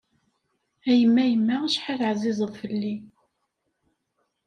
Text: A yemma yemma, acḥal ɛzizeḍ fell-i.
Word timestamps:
A 0.89 0.91
yemma 0.99 1.23
yemma, 1.31 1.55
acḥal 1.65 2.01
ɛzizeḍ 2.11 2.51
fell-i. 2.61 2.95